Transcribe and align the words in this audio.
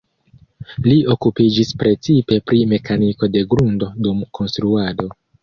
Li 0.87 0.95
okupiĝis 1.15 1.69
precipe 1.83 2.39
pri 2.47 2.63
mekaniko 2.73 3.31
de 3.37 3.45
grundo 3.53 3.93
dum 4.09 4.27
konstruado. 4.41 5.09